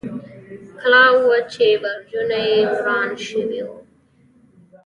[0.79, 3.69] کلا وه، چې برجونه یې وران شوي و.